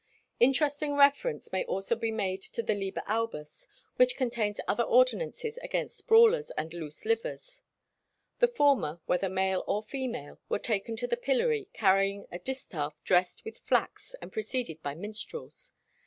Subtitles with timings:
[0.39, 3.67] Interesting reference may also be made to the "Liber Albus"
[3.97, 7.61] which contains other ordinances against brawlers and loose livers.
[8.39, 13.45] The former, whether male or female, were taken to the pillory, carrying a distaff dressed
[13.45, 15.71] with flax and preceded by minstrels.